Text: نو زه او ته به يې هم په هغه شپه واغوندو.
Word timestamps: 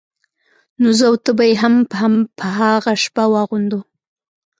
نو 0.81 0.89
زه 0.97 1.03
او 1.09 1.15
ته 1.23 1.31
به 1.37 1.43
يې 1.49 1.53
هم 1.99 2.15
په 2.39 2.45
هغه 2.59 2.93
شپه 3.03 3.23
واغوندو. 3.33 3.79